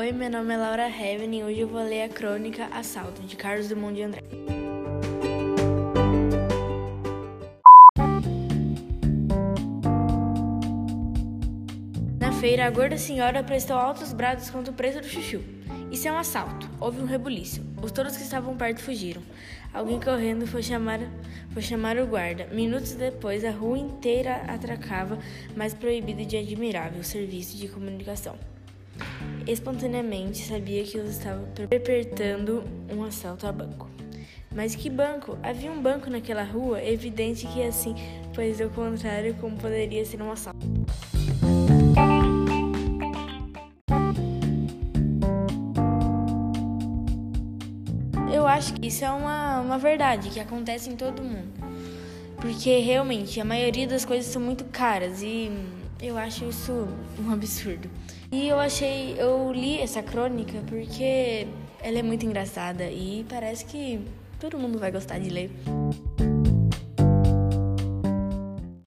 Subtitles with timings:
[0.00, 3.36] Oi, meu nome é Laura Heaven e hoje eu vou ler a crônica Assalto, de
[3.36, 4.26] Carlos Drummond de Andrade.
[12.18, 15.42] Na feira, a gorda senhora prestou altos brados contra o preço do chuchu.
[15.92, 16.66] Isso é um assalto.
[16.80, 17.62] Houve um rebuliço.
[17.82, 19.20] Os todos que estavam perto fugiram.
[19.70, 21.00] Alguém correndo foi chamar,
[21.50, 22.46] foi chamar o guarda.
[22.46, 25.18] Minutos depois, a rua inteira atracava,
[25.54, 28.38] mais proibido de admirável serviço de comunicação.
[29.46, 33.88] Espontaneamente sabia que eles estavam perpetrando um assalto a banco.
[34.54, 35.38] Mas que banco?
[35.42, 36.82] Havia um banco naquela rua?
[36.82, 37.94] Evidente que assim,
[38.34, 40.58] pois ao contrário, como poderia ser um assalto?
[48.32, 51.52] Eu acho que isso é uma, uma verdade que acontece em todo mundo.
[52.36, 55.50] Porque realmente a maioria das coisas são muito caras e
[56.02, 57.88] eu acho isso um absurdo.
[58.32, 61.46] E eu achei, eu li essa crônica porque
[61.82, 64.00] ela é muito engraçada e parece que
[64.38, 65.50] todo mundo vai gostar de ler.